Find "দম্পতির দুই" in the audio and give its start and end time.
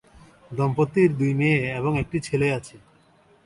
0.51-1.31